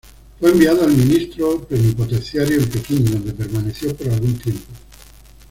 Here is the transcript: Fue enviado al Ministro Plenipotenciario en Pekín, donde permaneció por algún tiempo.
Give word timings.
Fue 0.39 0.49
enviado 0.49 0.83
al 0.83 0.93
Ministro 0.97 1.59
Plenipotenciario 1.63 2.57
en 2.57 2.69
Pekín, 2.71 3.05
donde 3.05 3.33
permaneció 3.33 3.95
por 3.95 4.09
algún 4.09 4.35
tiempo. 4.39 4.73